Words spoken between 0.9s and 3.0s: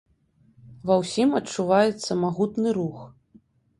ўсім адчуваецца магутны рух.